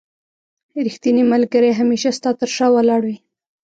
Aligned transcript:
رښتينی 0.85 1.23
ملګري 1.33 1.71
هميشه 1.79 2.11
ستا 2.17 2.29
تر 2.39 2.49
شا 2.55 2.67
ولاړ 2.73 3.01
وي. 3.07 3.17